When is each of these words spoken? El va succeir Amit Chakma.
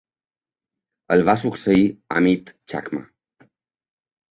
El 1.17 1.23
va 1.27 1.35
succeir 1.41 1.85
Amit 2.23 2.51
Chakma. 2.75 3.05